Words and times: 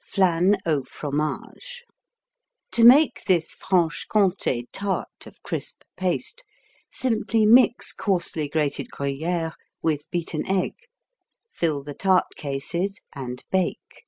Flan 0.00 0.56
au 0.64 0.84
Fromage 0.84 1.84
To 2.70 2.82
make 2.82 3.24
this 3.26 3.52
Franche 3.52 4.06
Comté 4.08 4.64
tart 4.72 5.26
of 5.26 5.42
crisp 5.42 5.82
paste, 5.98 6.44
simply 6.90 7.44
mix 7.44 7.92
coarsely 7.92 8.48
grated 8.48 8.88
Gruyère 8.90 9.52
with 9.82 10.10
beaten 10.10 10.46
egg, 10.46 10.72
fill 11.50 11.82
the 11.82 11.92
tart 11.92 12.24
cases 12.36 13.02
and 13.14 13.44
bake. 13.50 14.04